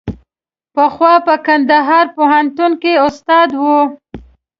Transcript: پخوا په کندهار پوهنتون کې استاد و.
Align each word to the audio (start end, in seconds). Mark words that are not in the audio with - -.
پخوا 0.75 1.13
په 1.27 1.35
کندهار 1.45 2.05
پوهنتون 2.15 2.71
کې 2.81 2.91
استاد 3.07 3.49
و. 3.61 3.63